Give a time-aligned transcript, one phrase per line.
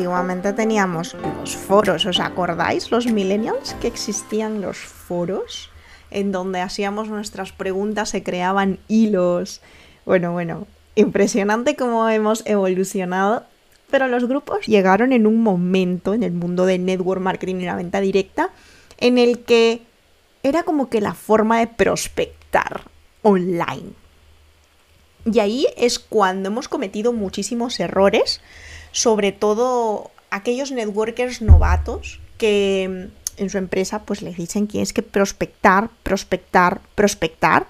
[0.00, 2.90] Antiguamente teníamos los foros, ¿os acordáis?
[2.90, 5.68] Los millennials que existían los foros
[6.10, 9.60] en donde hacíamos nuestras preguntas, se creaban hilos.
[10.06, 13.44] Bueno, bueno, impresionante cómo hemos evolucionado.
[13.90, 17.76] Pero los grupos llegaron en un momento en el mundo del network marketing y la
[17.76, 18.48] venta directa
[18.96, 19.82] en el que
[20.42, 22.84] era como que la forma de prospectar
[23.20, 23.92] online.
[25.30, 28.40] Y ahí es cuando hemos cometido muchísimos errores,
[28.92, 35.02] sobre todo aquellos networkers novatos que en su empresa pues les dicen que es que
[35.02, 37.66] prospectar, prospectar, prospectar,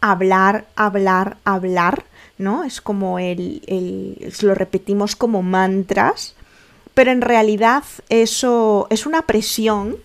[0.00, 2.04] hablar, hablar, hablar
[2.38, 2.64] ¿no?
[2.64, 6.34] Es como el, el, lo repetimos como mantras,
[6.94, 9.96] pero en realidad eso es una presión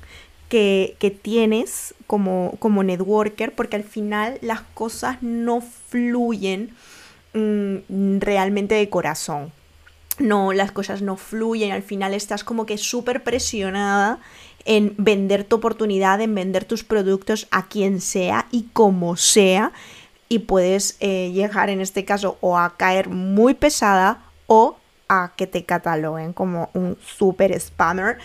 [0.50, 6.76] que, que tienes como, como, networker porque al final las cosas no fluyen
[7.34, 9.52] mmm, realmente de corazón.
[10.20, 14.20] No, las cosas no fluyen, al final estás como que súper presionada
[14.66, 19.72] en vender tu oportunidad, en vender tus productos a quien sea y como sea
[20.30, 24.78] y puedes eh, llegar en este caso o a caer muy pesada o
[25.09, 28.17] a que te cataloguen como un super spammer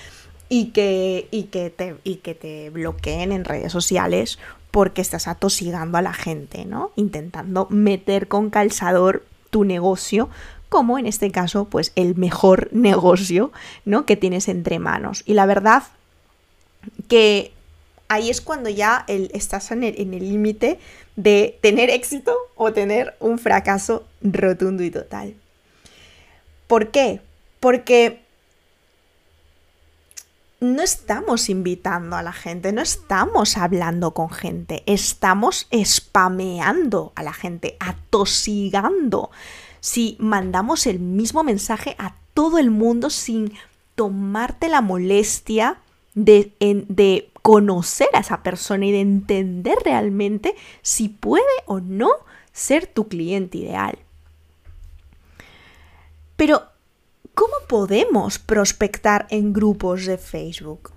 [0.49, 4.39] y que, y que, te, y que te bloqueen en redes sociales
[4.71, 6.93] porque estás atosigando a la gente, ¿no?
[6.95, 10.29] Intentando meter con calzador tu negocio
[10.69, 13.53] como en este caso, pues el mejor negocio,
[13.85, 14.07] ¿no?
[14.07, 15.23] Que tienes entre manos.
[15.27, 15.85] Y la verdad
[17.09, 17.53] que
[18.09, 20.79] ahí es cuando ya el, estás en el límite
[21.17, 25.35] de tener éxito o tener un fracaso rotundo y total.
[26.67, 27.21] ¿Por qué?
[27.61, 28.21] Porque
[30.61, 37.33] no estamos invitando a la gente, no estamos hablando con gente, estamos spameando a la
[37.33, 39.31] gente, atosigando.
[39.87, 43.53] Si mandamos el mismo mensaje a todo el mundo sin
[43.95, 45.79] tomarte la molestia
[46.17, 52.11] de, conocer a esa persona y de entender realmente si puede o no
[52.53, 53.97] ser tu cliente ideal.
[56.35, 56.65] Pero,
[57.35, 60.91] ¿cómo podemos prospectar en grupos de Facebook?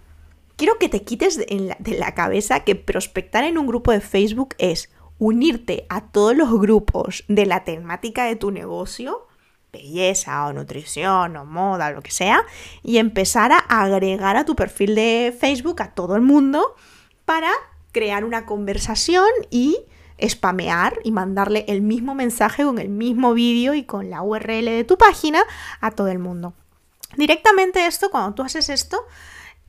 [0.56, 4.90] Quiero que te quites de la cabeza que prospectar en un grupo de Facebook es
[5.20, 9.28] unirte a todos los grupos de la temática de tu negocio
[9.72, 12.44] belleza o nutrición o moda, lo que sea,
[12.84, 16.76] y empezar a agregar a tu perfil de Facebook a todo el mundo
[17.26, 17.52] para
[17.92, 19.78] crear una conversación y
[20.22, 24.84] spamear y mandarle el mismo mensaje con el mismo vídeo y con la URL de
[24.84, 25.42] tu página
[25.80, 26.54] a todo el mundo.
[27.16, 29.06] Directamente esto, cuando tú haces esto,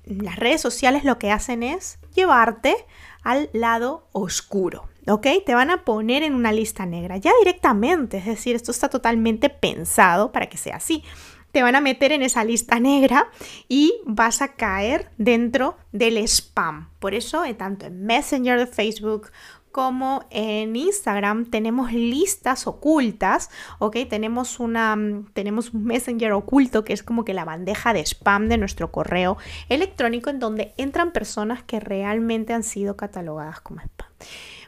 [0.04, 2.74] las redes sociales lo que hacen es llevarte
[3.22, 4.89] al lado oscuro.
[5.06, 5.26] ¿Ok?
[5.44, 9.48] Te van a poner en una lista negra, ya directamente, es decir, esto está totalmente
[9.48, 11.02] pensado para que sea así.
[11.52, 13.28] Te van a meter en esa lista negra
[13.68, 16.90] y vas a caer dentro del spam.
[17.00, 19.32] Por eso, eh, tanto en Messenger de Facebook
[19.72, 23.96] como en Instagram tenemos listas ocultas, ¿ok?
[24.08, 24.96] Tenemos, una,
[25.32, 29.36] tenemos un Messenger oculto que es como que la bandeja de spam de nuestro correo
[29.68, 34.08] electrónico en donde entran personas que realmente han sido catalogadas como spam.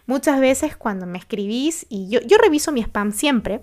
[0.07, 3.63] Muchas veces cuando me escribís, y yo, yo reviso mi spam siempre,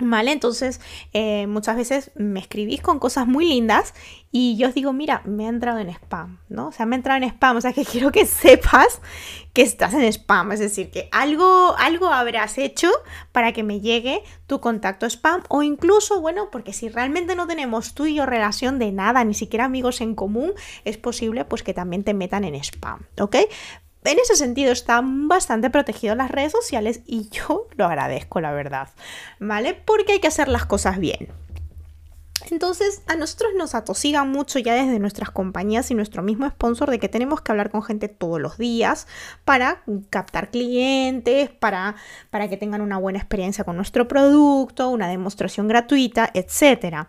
[0.00, 0.30] ¿Vale?
[0.30, 0.80] Entonces,
[1.12, 3.94] eh, muchas veces me escribís con cosas muy lindas
[4.30, 6.68] y yo os digo, mira, me ha entrado en spam, ¿no?
[6.68, 9.00] O sea, me ha entrado en spam, o sea, que quiero que sepas
[9.52, 12.88] que estás en spam, es decir, que algo, algo habrás hecho
[13.32, 17.94] para que me llegue tu contacto spam o incluso, bueno, porque si realmente no tenemos
[17.94, 20.52] tú y yo relación de nada, ni siquiera amigos en común,
[20.84, 23.34] es posible pues que también te metan en spam, ¿ok?
[24.08, 28.88] En ese sentido están bastante protegidos las redes sociales y yo lo agradezco, la verdad,
[29.38, 29.74] ¿vale?
[29.74, 31.28] Porque hay que hacer las cosas bien.
[32.50, 36.98] Entonces, a nosotros nos atosigan mucho ya desde nuestras compañías y nuestro mismo sponsor de
[36.98, 39.06] que tenemos que hablar con gente todos los días
[39.44, 41.96] para captar clientes, para,
[42.30, 47.08] para que tengan una buena experiencia con nuestro producto, una demostración gratuita, etc.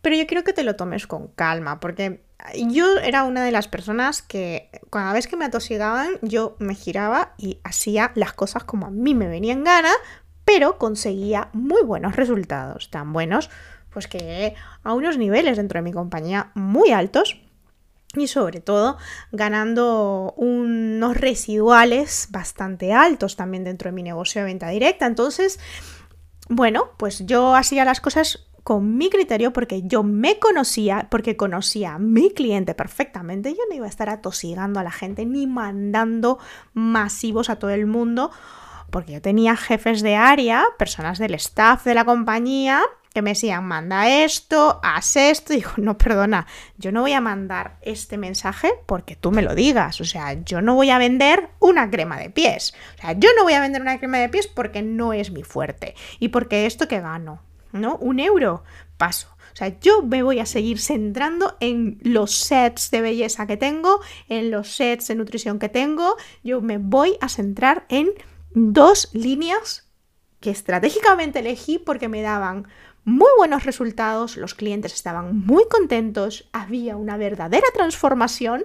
[0.00, 2.24] Pero yo quiero que te lo tomes con calma, porque
[2.56, 7.34] yo era una de las personas que cada vez que me atosigaban yo me giraba
[7.38, 9.92] y hacía las cosas como a mí me venían gana
[10.44, 13.50] pero conseguía muy buenos resultados, tan buenos
[13.90, 17.40] pues que a unos niveles dentro de mi compañía muy altos
[18.14, 18.98] y sobre todo
[19.30, 25.06] ganando unos residuales bastante altos también dentro de mi negocio de venta directa.
[25.06, 25.58] Entonces,
[26.48, 31.94] bueno, pues yo hacía las cosas con mi criterio porque yo me conocía, porque conocía
[31.94, 33.50] a mi cliente perfectamente.
[33.50, 36.38] Yo no iba a estar atosigando a la gente ni mandando
[36.74, 38.30] masivos a todo el mundo
[38.90, 42.82] porque yo tenía jefes de área, personas del staff de la compañía
[43.12, 45.52] que me decían, manda esto, haz esto.
[45.52, 46.46] Y digo, no, perdona,
[46.78, 50.00] yo no voy a mandar este mensaje porque tú me lo digas.
[50.00, 52.74] O sea, yo no voy a vender una crema de pies.
[52.98, 55.42] O sea, yo no voy a vender una crema de pies porque no es mi
[55.42, 55.94] fuerte.
[56.18, 57.40] Y porque esto que gano,
[57.72, 57.96] ¿no?
[57.96, 58.64] Un euro,
[58.96, 59.28] paso.
[59.52, 64.00] O sea, yo me voy a seguir centrando en los sets de belleza que tengo,
[64.28, 66.16] en los sets de nutrición que tengo.
[66.42, 68.10] Yo me voy a centrar en
[68.54, 69.88] dos líneas
[70.40, 72.66] que estratégicamente elegí porque me daban
[73.04, 78.64] muy buenos resultados, los clientes estaban muy contentos, había una verdadera transformación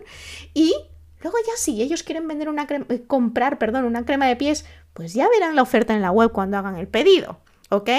[0.53, 0.73] y
[1.21, 4.65] luego ya si ellos quieren vender una crema, eh, comprar, perdón, una crema de pies,
[4.93, 7.39] pues ya verán la oferta en la web cuando hagan el pedido,
[7.69, 7.89] ¿ok?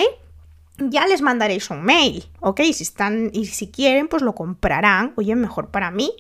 [0.79, 2.61] Ya les mandaréis un mail, ¿ok?
[2.73, 6.13] Si están y si quieren, pues lo comprarán, oye, mejor para mí,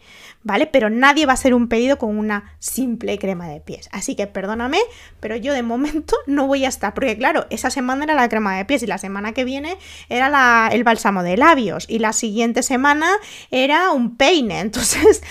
[0.42, 0.66] ¿vale?
[0.66, 3.88] Pero nadie va a hacer un pedido con una simple crema de pies.
[3.92, 4.78] Así que perdóname,
[5.20, 8.56] pero yo de momento no voy a estar, porque claro, esa semana era la crema
[8.56, 9.78] de pies y la semana que viene
[10.08, 13.10] era la, el bálsamo de labios y la siguiente semana
[13.50, 14.60] era un peine.
[14.68, 15.22] Entonces,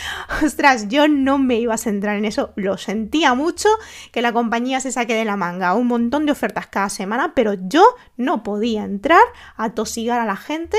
[0.43, 2.53] ostras, yo no me iba a centrar en eso.
[2.55, 3.69] Lo sentía mucho
[4.11, 7.53] que la compañía se saque de la manga un montón de ofertas cada semana, pero
[7.53, 7.83] yo
[8.15, 9.16] no podía entrar
[9.55, 10.77] a tosigar a la gente.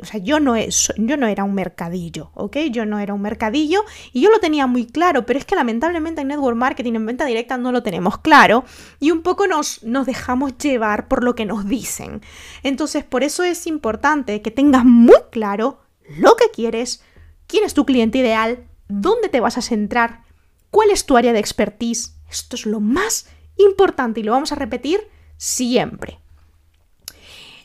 [0.00, 2.56] O sea, yo no, yo no era un mercadillo, ¿ok?
[2.70, 6.20] Yo no era un mercadillo y yo lo tenía muy claro, pero es que lamentablemente
[6.20, 8.64] en network marketing, en venta directa, no lo tenemos claro
[9.00, 12.20] y un poco nos, nos dejamos llevar por lo que nos dicen.
[12.62, 15.80] Entonces, por eso es importante que tengas muy claro
[16.18, 17.02] lo que quieres,
[17.46, 20.24] quién es tu cliente ideal, dónde te vas a centrar,
[20.70, 22.16] cuál es tu área de expertise.
[22.30, 25.00] Esto es lo más importante y lo vamos a repetir
[25.36, 26.18] siempre.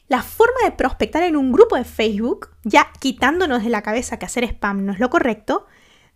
[0.09, 4.25] La forma de prospectar en un grupo de Facebook, ya quitándonos de la cabeza que
[4.25, 5.67] hacer spam no es lo correcto,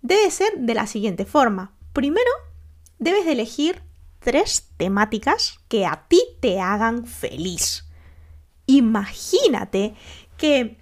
[0.01, 1.75] debe ser de la siguiente forma.
[1.93, 2.31] Primero,
[2.97, 3.83] debes de elegir
[4.17, 7.87] tres temáticas que a ti te hagan feliz.
[8.65, 9.93] Imagínate
[10.37, 10.77] que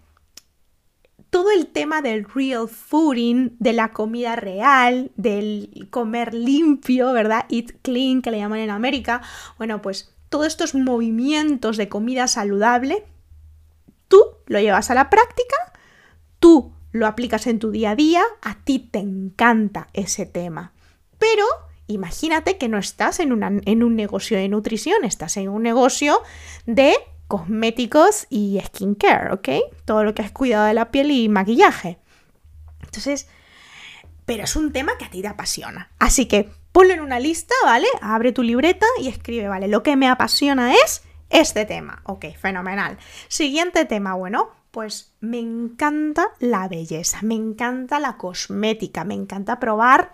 [1.30, 7.46] todo el tema del real fooding, de la comida real, del comer limpio, ¿verdad?
[7.50, 9.22] Eat clean, que le llaman en América.
[9.57, 13.04] Bueno, pues todos estos movimientos de comida saludable,
[14.07, 15.57] tú lo llevas a la práctica,
[16.39, 20.72] tú lo aplicas en tu día a día, a ti te encanta ese tema.
[21.19, 21.44] Pero
[21.88, 26.22] imagínate que no estás en, en un negocio de nutrición, estás en un negocio
[26.66, 26.94] de
[27.28, 29.50] cosméticos y skincare, ¿ok?
[29.83, 32.00] Todo lo que es cuidado de la piel y maquillaje.
[32.81, 33.28] Entonces,
[34.25, 35.92] pero es un tema que a ti te apasiona.
[36.00, 37.88] Así que ponlo en una lista, ¿vale?
[38.01, 39.68] Abre tu libreta y escribe, ¿vale?
[39.68, 42.01] Lo que me apasiona es este tema.
[42.06, 42.97] Ok, fenomenal.
[43.27, 50.13] Siguiente tema, bueno, pues me encanta la belleza, me encanta la cosmética, me encanta probar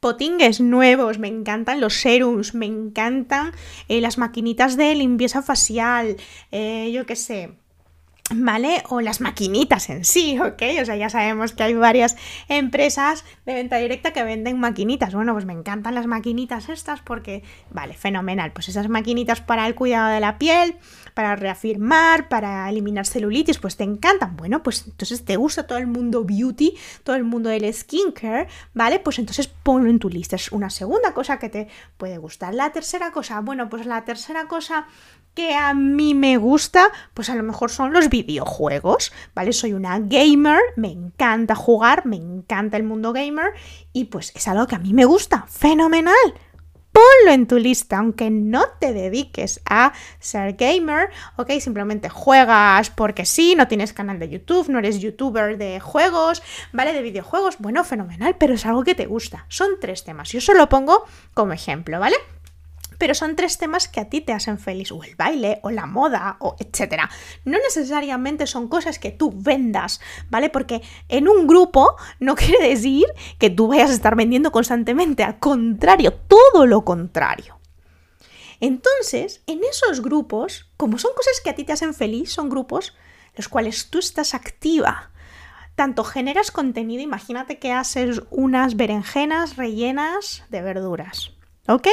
[0.00, 3.52] potingues nuevos, me encantan los serums, me encantan
[3.88, 6.16] eh, las maquinitas de limpieza facial,
[6.52, 7.58] eh, yo qué sé
[8.30, 8.82] ¿Vale?
[8.88, 10.62] O las maquinitas en sí, ¿ok?
[10.82, 12.16] O sea, ya sabemos que hay varias
[12.48, 15.14] empresas de venta directa que venden maquinitas.
[15.14, 18.52] Bueno, pues me encantan las maquinitas estas porque, vale, fenomenal.
[18.52, 20.76] Pues esas maquinitas para el cuidado de la piel,
[21.14, 24.36] para reafirmar, para eliminar celulitis, pues te encantan.
[24.36, 29.00] Bueno, pues entonces te gusta todo el mundo beauty, todo el mundo del skincare, ¿vale?
[29.00, 30.36] Pues entonces ponlo en tu lista.
[30.36, 32.54] Es una segunda cosa que te puede gustar.
[32.54, 34.86] La tercera cosa, bueno, pues la tercera cosa
[35.34, 39.52] que a mí me gusta, pues a lo mejor son los videojuegos, ¿vale?
[39.52, 43.52] Soy una gamer, me encanta jugar, me encanta el mundo gamer
[43.92, 46.14] y pues es algo que a mí me gusta, fenomenal.
[46.90, 51.52] Ponlo en tu lista, aunque no te dediques a ser gamer, ¿ok?
[51.60, 56.42] Simplemente juegas porque sí, no tienes canal de YouTube, no eres youtuber de juegos,
[56.72, 56.92] ¿vale?
[56.92, 59.44] De videojuegos, bueno, fenomenal, pero es algo que te gusta.
[59.48, 61.04] Son tres temas, yo solo pongo
[61.34, 62.16] como ejemplo, ¿vale?
[62.98, 65.86] Pero son tres temas que a ti te hacen feliz, o el baile, o la
[65.86, 67.08] moda, o etcétera.
[67.44, 70.50] No necesariamente son cosas que tú vendas, ¿vale?
[70.50, 73.06] Porque en un grupo no quiere decir
[73.38, 77.58] que tú vayas a estar vendiendo constantemente, al contrario, todo lo contrario.
[78.60, 82.94] Entonces, en esos grupos, como son cosas que a ti te hacen feliz, son grupos
[83.36, 85.12] los cuales tú estás activa.
[85.76, 91.30] Tanto generas contenido, imagínate que haces unas berenjenas rellenas de verduras,
[91.68, 91.86] ¿ok?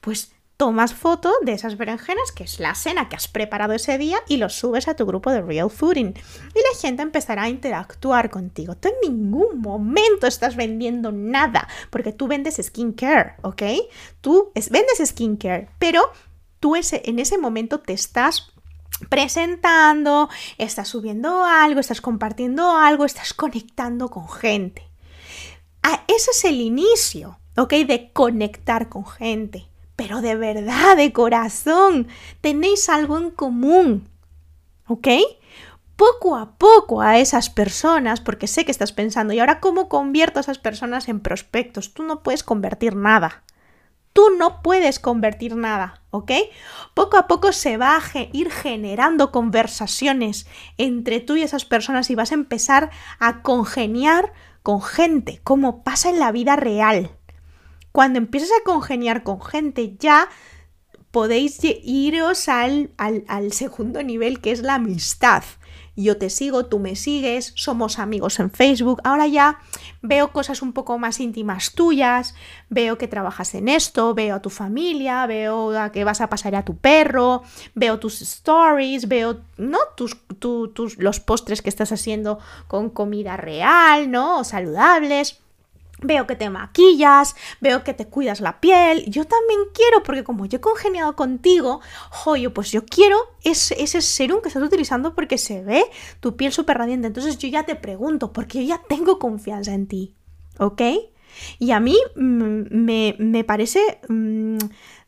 [0.00, 4.18] Pues tomas foto de esas berenjenas, que es la cena que has preparado ese día,
[4.28, 6.14] y los subes a tu grupo de Real Fooding.
[6.54, 8.76] Y la gente empezará a interactuar contigo.
[8.76, 13.62] Tú en ningún momento estás vendiendo nada, porque tú vendes skincare, ¿ok?
[14.20, 16.02] Tú vendes skincare, pero
[16.60, 18.52] tú en ese momento te estás
[19.08, 24.88] presentando, estás subiendo algo, estás compartiendo algo, estás conectando con gente.
[25.82, 27.72] Ah, ese es el inicio, ¿ok?
[27.86, 29.66] De conectar con gente
[29.96, 32.08] pero de verdad, de corazón,
[32.40, 34.08] tenéis algo en común.
[34.86, 35.08] ¿Ok?
[35.96, 40.38] Poco a poco a esas personas, porque sé que estás pensando, ¿y ahora cómo convierto
[40.38, 41.94] a esas personas en prospectos?
[41.94, 43.44] Tú no puedes convertir nada.
[44.12, 46.32] Tú no puedes convertir nada, ¿ok?
[46.94, 50.46] Poco a poco se va a ir generando conversaciones
[50.78, 54.32] entre tú y esas personas y vas a empezar a congeniar
[54.62, 57.10] con gente, como pasa en la vida real
[57.94, 60.28] cuando empiezas a congeniar con gente, ya
[61.12, 65.44] podéis iros al, al, segundo nivel, que es la amistad.
[65.94, 69.00] Yo te sigo, tú me sigues, somos amigos en Facebook.
[69.04, 69.60] Ahora ya
[70.02, 72.34] veo cosas un poco más íntimas tuyas,
[72.68, 76.64] veo que trabajas en esto, veo a tu familia, veo que vas a pasar a
[76.64, 77.44] tu perro,
[77.76, 79.78] veo tus stories, veo ¿no?
[79.96, 84.40] tus, tus, los postres que estás haciendo con comida real, ¿no?
[84.40, 85.43] O saludables.
[86.02, 89.04] Veo que te maquillas, veo que te cuidas la piel.
[89.06, 94.02] Yo también quiero, porque como yo he congeniado contigo, joyo, pues yo quiero ese, ese
[94.02, 95.84] serum que estás utilizando porque se ve
[96.20, 97.06] tu piel súper radiante.
[97.06, 100.14] Entonces yo ya te pregunto, porque yo ya tengo confianza en ti.
[100.58, 100.82] ¿Ok?
[101.58, 104.58] Y a mí mm, me, me parece mm,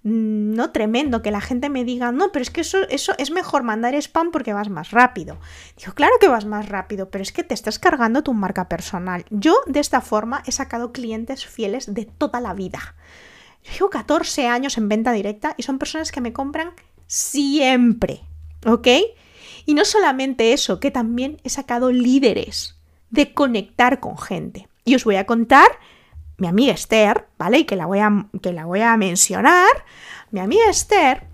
[0.06, 3.32] Mm, no tremendo que la gente me diga, no, pero es que eso, eso es
[3.32, 5.36] mejor mandar spam porque vas más rápido.
[5.76, 9.24] Digo, claro que vas más rápido, pero es que te estás cargando tu marca personal.
[9.30, 12.94] Yo de esta forma he sacado clientes fieles de toda la vida.
[13.72, 16.70] llevo 14 años en venta directa y son personas que me compran
[17.08, 18.20] siempre,
[18.64, 18.86] ¿ok?
[19.64, 22.78] Y no solamente eso, que también he sacado líderes
[23.10, 24.68] de conectar con gente.
[24.84, 25.66] Y os voy a contar
[26.38, 27.58] mi amiga Esther, ¿vale?
[27.58, 29.84] Y que la voy a, que la voy a mencionar.
[30.30, 31.24] Mi amiga Esther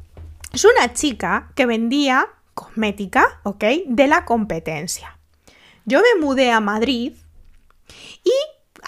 [0.53, 3.65] es una chica que vendía cosmética, ¿ok?
[3.87, 5.19] De la competencia.
[5.85, 7.15] Yo me mudé a Madrid
[8.23, 8.33] y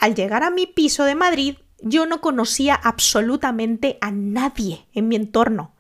[0.01, 5.17] al llegar a mi piso de Madrid yo no conocía absolutamente a nadie en mi
[5.17, 5.73] entorno.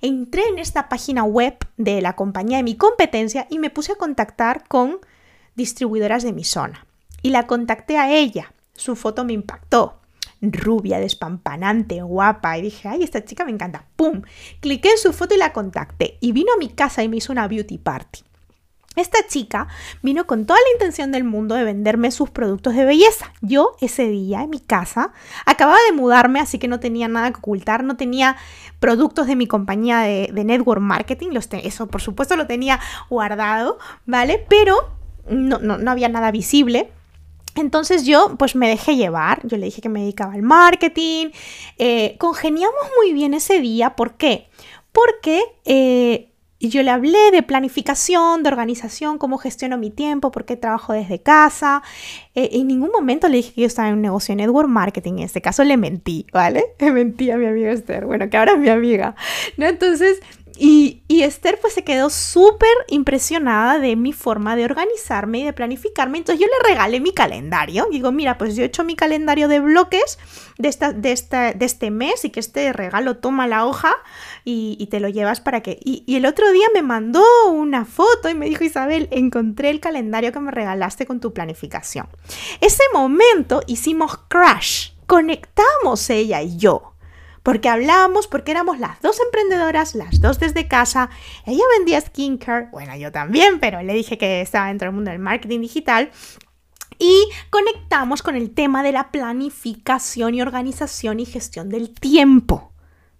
[0.00, 3.96] Entré en esta página web de la compañía de mi competencia y me puse a
[3.96, 4.98] contactar con
[5.54, 6.86] distribuidoras de mi zona.
[7.22, 8.53] Y la contacté a ella.
[8.74, 10.00] Su foto me impactó.
[10.40, 12.58] Rubia, despampanante, guapa.
[12.58, 13.86] Y dije, ay, esta chica me encanta.
[13.96, 14.22] ¡Pum!
[14.60, 16.18] Cliqué en su foto y la contacté.
[16.20, 18.20] Y vino a mi casa y me hizo una beauty party.
[18.96, 19.66] Esta chica
[20.02, 23.32] vino con toda la intención del mundo de venderme sus productos de belleza.
[23.40, 25.12] Yo ese día en mi casa
[25.46, 28.36] acababa de mudarme, así que no tenía nada que ocultar, no tenía
[28.78, 31.30] productos de mi compañía de, network marketing,
[31.64, 32.78] eso por supuesto lo tenía
[33.10, 34.46] guardado, ¿vale?
[34.48, 34.76] Pero
[35.28, 36.92] no, no, no había nada visible.
[37.54, 41.28] Entonces yo pues me dejé llevar, yo le dije que me dedicaba al marketing,
[41.78, 44.48] eh, congeniamos muy bien ese día, ¿por qué?
[44.92, 46.30] Porque eh,
[46.60, 51.20] yo le hablé de planificación, de organización, cómo gestiono mi tiempo, por qué trabajo desde
[51.20, 51.82] casa.
[52.34, 55.14] Eh, en ningún momento le dije que yo estaba en un negocio en network marketing,
[55.14, 56.64] en este caso le mentí, ¿vale?
[56.78, 59.14] Le mentí a mi amiga Esther, bueno, que ahora es mi amiga,
[59.56, 59.66] ¿no?
[59.66, 60.20] Entonces
[60.56, 66.18] y, Esther pues se quedó súper impresionada de mi forma de organizarme y de planificarme.
[66.18, 67.86] Entonces yo le regalé mi calendario.
[67.90, 70.18] Digo, mira, pues yo he hecho mi calendario de bloques
[70.58, 70.68] de,
[71.60, 73.96] este mes y que este regalo toma la hoja
[74.44, 75.78] y, te lo llevas para que...
[75.82, 80.30] Y, el otro día me mandó una foto y me dijo, Isabel, encontré el calendario
[80.30, 82.06] que me regalaste con tu planificación.
[82.60, 84.90] Ese momento hicimos crash.
[85.06, 86.93] Conectamos ella y yo
[87.44, 91.10] porque hablábamos, porque éramos las dos emprendedoras, las dos desde casa.
[91.44, 95.20] Ella vendía skincare, bueno, yo también, pero le dije que estaba dentro del mundo del
[95.20, 96.10] marketing digital.
[96.98, 102.72] Y conectamos con el tema de la planificación y organización y gestión del tiempo.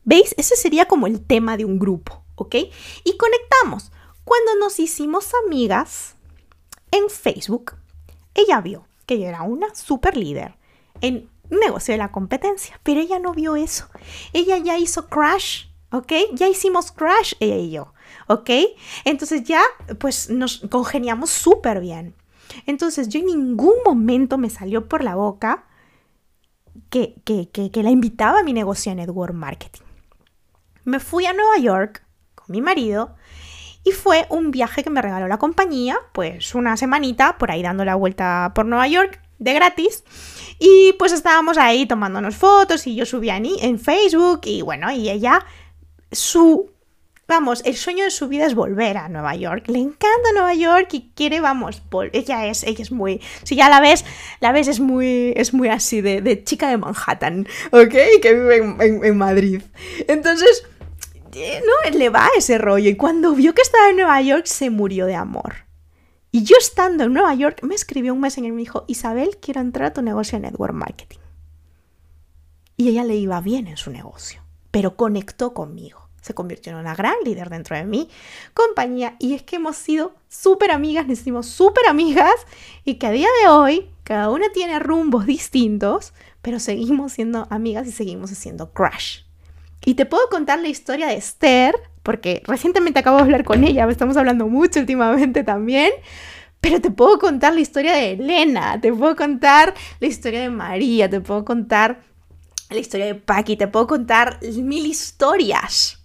[0.04, 0.34] ¿Veis?
[0.38, 2.54] Ese sería como el tema de un grupo, ¿ok?
[3.04, 3.92] Y conectamos.
[4.24, 6.14] Cuando nos hicimos amigas
[6.90, 7.74] en Facebook,
[8.34, 10.54] ella vio que yo era una super líder
[11.02, 12.78] en negocio de la competencia.
[12.82, 13.88] Pero ella no vio eso.
[14.32, 16.12] Ella ya hizo crash, ¿ok?
[16.32, 17.92] Ya hicimos crash ella y yo,
[18.26, 18.50] ¿ok?
[19.04, 19.62] Entonces ya
[19.98, 22.14] pues nos congeniamos súper bien.
[22.66, 25.64] Entonces yo en ningún momento me salió por la boca
[26.90, 29.82] que, que, que, la invitaba a mi negocio en network marketing.
[30.84, 33.14] Me fui a Nueva York con mi marido
[33.84, 37.84] y fue un viaje que me regaló la compañía, pues una semanita por ahí dando
[37.84, 40.04] la vuelta por Nueva York de gratis.
[40.58, 45.10] Y pues estábamos ahí tomándonos fotos y yo subía en, en Facebook y bueno, y
[45.10, 45.44] ella
[46.12, 46.74] su
[47.26, 49.64] vamos, el sueño de su vida es volver a Nueva York.
[49.68, 53.80] Le encanta Nueva York y quiere, vamos, ella es, ella es muy, si ya la
[53.80, 54.04] ves,
[54.40, 57.94] la ves es muy, es muy así de, chica de Manhattan, ¿ok?
[58.20, 58.56] Que vive
[59.06, 59.62] en, Madrid.
[60.08, 60.66] Entonces,
[61.34, 64.70] eh, no, le va ese rollo y cuando vio que estaba en Nueva York se
[64.70, 65.63] murió de amor.
[66.34, 69.60] Y yo estando en Nueva York me escribió un mes y me dijo, Isabel, quiero
[69.60, 71.20] entrar a tu negocio de network marketing.
[72.76, 76.94] Y ella le iba bien en su negocio, pero conectó conmigo se convirtió en una
[76.94, 78.08] gran líder dentro de mi
[78.54, 82.34] compañía y es que hemos sido súper amigas, nos hicimos súper amigas
[82.82, 87.86] y que a día de hoy cada una tiene rumbos distintos, pero seguimos siendo amigas
[87.86, 89.20] y seguimos haciendo crush.
[89.84, 93.86] Y te puedo contar la historia de Esther, porque recientemente acabo de hablar con ella,
[93.88, 95.90] estamos hablando mucho últimamente también.
[96.60, 101.10] Pero te puedo contar la historia de Elena, te puedo contar la historia de María,
[101.10, 102.00] te puedo contar
[102.70, 106.04] la historia de Paki, te puedo contar mil historias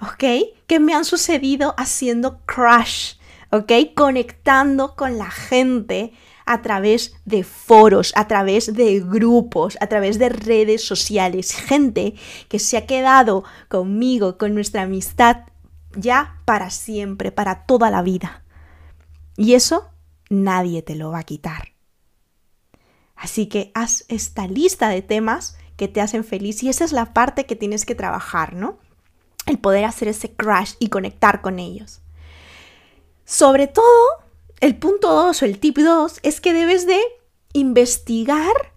[0.00, 0.24] ¿ok?
[0.66, 3.14] Que me han sucedido haciendo crush,
[3.50, 3.72] ¿ok?
[3.94, 6.12] Conectando con la gente
[6.52, 11.52] a través de foros, a través de grupos, a través de redes sociales.
[11.52, 12.14] Gente
[12.48, 15.44] que se ha quedado conmigo, con nuestra amistad,
[15.94, 18.44] ya para siempre, para toda la vida.
[19.36, 19.90] Y eso
[20.30, 21.72] nadie te lo va a quitar.
[23.14, 27.12] Así que haz esta lista de temas que te hacen feliz y esa es la
[27.12, 28.78] parte que tienes que trabajar, ¿no?
[29.48, 32.00] el poder hacer ese crash y conectar con ellos.
[33.24, 33.84] Sobre todo,
[34.60, 37.00] el punto 2 o el tip 2 es que debes de
[37.52, 38.72] investigar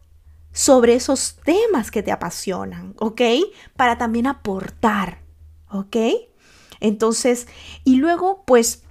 [0.53, 3.21] sobre esos temas que te apasionan, ¿ok?
[3.75, 5.21] Para también aportar,
[5.69, 5.95] ¿ok?
[6.79, 7.47] Entonces,
[7.83, 8.83] y luego, pues,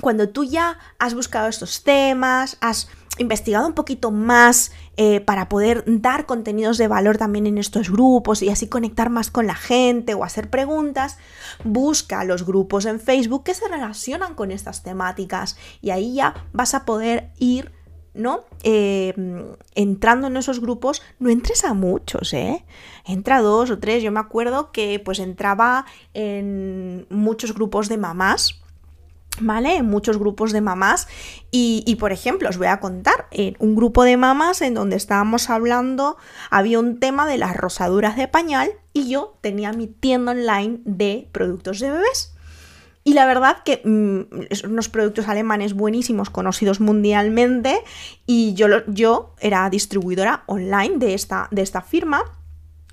[0.00, 5.84] cuando tú ya has buscado estos temas, has investigado un poquito más eh, para poder
[5.86, 10.14] dar contenidos de valor también en estos grupos y así conectar más con la gente
[10.14, 11.18] o hacer preguntas,
[11.64, 16.74] busca los grupos en Facebook que se relacionan con estas temáticas y ahí ya vas
[16.74, 17.72] a poder ir
[18.14, 18.44] ¿no?
[18.62, 19.12] Eh,
[19.74, 22.64] entrando en esos grupos, no entres a muchos, ¿eh?
[23.04, 24.04] Entra dos o tres.
[24.04, 25.84] Yo me acuerdo que pues entraba
[26.14, 28.63] en muchos grupos de mamás
[29.40, 29.76] ¿Vale?
[29.76, 31.08] En muchos grupos de mamás.
[31.50, 35.50] Y, por ejemplo, os voy a contar, en un grupo de mamás en donde estábamos
[35.50, 36.16] hablando,
[36.50, 41.28] había un tema de las rosaduras de pañal y yo tenía mi tienda online de
[41.32, 42.34] productos de bebés.
[43.04, 47.82] Y la verdad que mm, son unos productos alemanes buenísimos, conocidos mundialmente,
[48.26, 52.22] y yo, yo era distribuidora online de esta, de esta firma.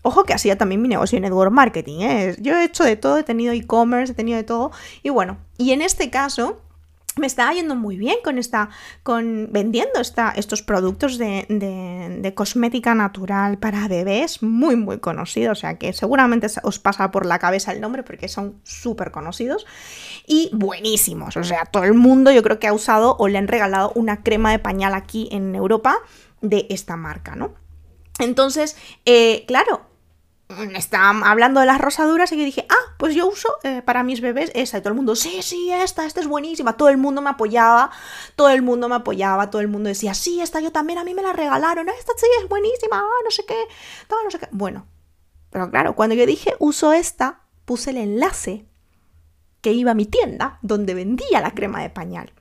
[0.04, 2.00] Ojo que hacía también mi negocio en network marketing.
[2.02, 2.36] ¿eh?
[2.40, 4.72] Yo he hecho de todo, he tenido e-commerce, he tenido de todo.
[5.04, 6.62] Y bueno, y en este caso
[7.18, 8.70] me estaba yendo muy bien con esta,
[9.04, 15.78] con vendiendo esta, estos productos de, cosmética natural para bebés, muy, muy conocidos, o sea
[15.78, 19.66] que seguramente os pasa por la cabeza el nombre porque son súper conocidos
[20.26, 23.50] y buenísimos, o sea, todo el mundo yo creo que ha usado o le han
[23.50, 25.98] regalado una crema de pañal aquí en Europa
[26.40, 27.54] de esta marca, ¿no?
[28.20, 29.90] Entonces, eh, claro,
[30.76, 34.22] estaban hablando de las rosaduras y yo dije, ah, pues yo uso eh, para mis
[34.22, 34.78] bebés esta.
[34.78, 36.78] Y todo el mundo, sí, sí, esta, esta es buenísima.
[36.78, 37.92] Todo el mundo me apoyaba,
[38.36, 41.14] todo el mundo me apoyaba, todo el mundo decía, sí, esta yo también, a mí
[41.14, 43.58] me la regalaron, esta sí es buenísima, ah, no sé qué,
[44.10, 44.48] no, no sé qué.
[44.52, 44.88] Bueno,
[45.50, 48.66] pero claro, cuando yo dije uso esta, puse el enlace
[49.62, 52.34] que iba a mi tienda donde vendía la crema de pañal.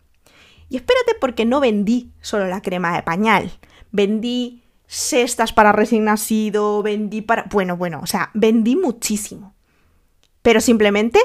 [0.69, 3.59] Y espérate porque no vendí solo la crema de pañal,
[3.91, 7.45] vendí cestas para recién nacido, vendí para...
[7.45, 9.55] Bueno, bueno, o sea, vendí muchísimo.
[10.43, 11.21] Pero simplemente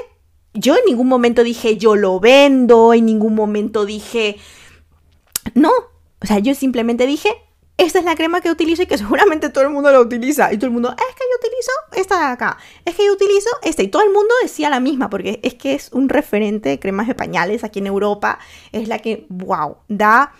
[0.54, 4.36] yo en ningún momento dije yo lo vendo, en ningún momento dije...
[5.54, 5.70] No,
[6.22, 7.28] o sea, yo simplemente dije,
[7.76, 10.52] esta es la crema que utilizo y que seguramente todo el mundo la utiliza.
[10.52, 13.50] Y todo el mundo, es que yo utilizo esta de acá, es que yo utilizo
[13.62, 13.82] esta.
[13.82, 17.08] Y todo el mundo decía la misma, porque es que es un referente de cremas
[17.08, 18.38] de pañales aquí en Europa.
[18.70, 20.32] Es la que, wow, da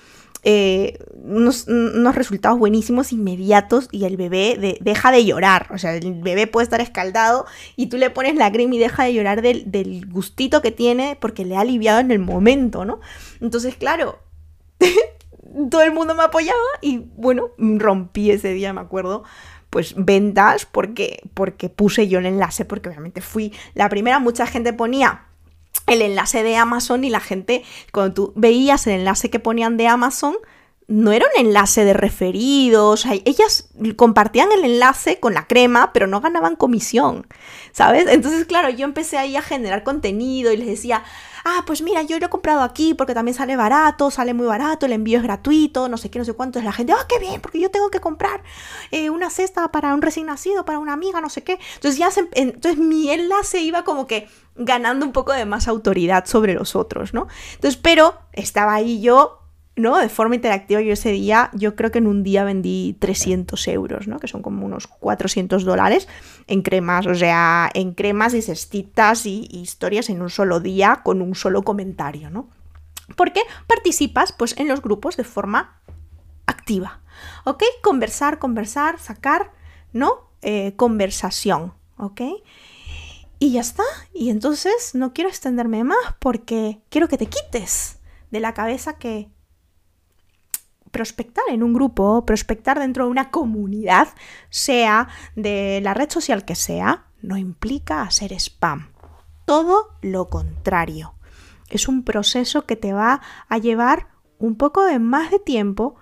[0.49, 1.67] eh, unos,
[2.15, 5.67] resultados buenísimos, inmediatos, y el bebé deja de llorar.
[5.73, 9.03] O sea, el bebé puede estar escaldado y tú le pones la crema y deja
[9.03, 13.01] de llorar del, del gustito que tiene porque le ha aliviado en el momento, ¿no?
[13.41, 14.21] Entonces, claro,
[15.69, 19.25] todo el mundo me apoyaba y bueno, rompí ese día, me acuerdo
[19.69, 24.73] pues ventas porque, porque puse yo el enlace, porque obviamente fui la primera, mucha gente
[24.73, 25.26] ponía
[25.87, 29.89] el enlace de Amazon y la gente, cuando tú veías el enlace que ponían de
[29.89, 30.37] Amazon,
[30.89, 36.21] no era un enlace de referidos, ellas compartían el enlace con la crema, pero no
[36.21, 37.27] ganaban comisión,
[37.73, 38.07] ¿sabes?
[38.09, 41.03] Entonces, claro, yo empecé ahí a generar contenido y les decía,
[41.45, 44.87] ah, pues mira, yo lo he comprado aquí porque también sale barato, sale muy barato,
[44.87, 46.61] el envío es gratuito, no sé qué, no sé cuánto.
[46.61, 48.45] Es la gente, ah, qué bien, porque yo tengo que comprar
[48.93, 51.59] eh, una cesta para un recién nacido, para una amiga, no sé qué.
[51.75, 56.27] Entonces ya se, entonces mi enlace iba como que ganando un poco de más autoridad
[56.27, 57.29] sobre los otros, ¿no?
[57.55, 59.99] Entonces, pero estaba ahí yo ¿no?
[59.99, 64.09] De forma interactiva yo ese día, yo creo que en un día vendí 300 euros,
[64.09, 64.19] ¿no?
[64.19, 66.09] Que son como unos 400 dólares
[66.47, 71.21] en cremas, o sea, en cremas y cestitas y, historias en un solo día con
[71.21, 72.49] un solo comentario, ¿no?
[73.17, 75.79] Porque participas pues en los grupos de forma
[76.47, 77.01] activa,
[77.45, 77.63] ¿ok?
[77.83, 79.53] Conversar, conversar, sacar,
[79.93, 80.31] ¿no?
[80.41, 82.23] Eh, conversación, ¿ok?
[83.39, 83.85] Y ya está.
[84.15, 87.99] Y entonces no quiero extenderme más porque quiero que te quites
[88.31, 89.31] de la cabeza que
[90.91, 94.09] prospectar en un grupo, prospectar dentro de una comunidad,
[94.49, 98.93] sea de la red social que sea, no implica hacer spam.
[99.45, 101.15] Todo lo contrario.
[101.69, 105.97] Es un proceso que te va a llevar un poco de más de tiempo,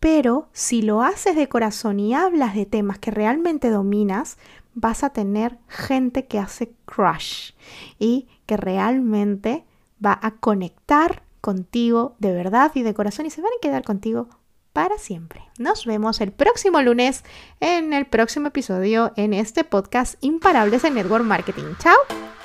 [0.00, 4.38] pero si lo haces de corazón y hablas de temas que realmente dominas,
[4.80, 7.52] vas a tener gente que hace crush
[7.98, 9.64] y que realmente
[10.04, 14.28] va a conectar contigo de verdad y de corazón y se van a quedar contigo
[14.72, 15.42] para siempre.
[15.58, 17.24] Nos vemos el próximo lunes
[17.60, 21.74] en el próximo episodio en este podcast Imparables en Network Marketing.
[21.78, 22.37] Chao.